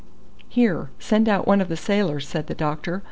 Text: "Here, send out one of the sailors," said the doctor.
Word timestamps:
"Here, 0.49 0.89
send 0.97 1.29
out 1.29 1.45
one 1.45 1.61
of 1.61 1.67
the 1.69 1.77
sailors," 1.77 2.27
said 2.27 2.47
the 2.47 2.55
doctor. 2.55 2.99